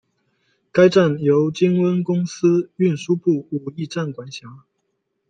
[0.71, 4.63] 该站由金温公司运输部武义站管辖。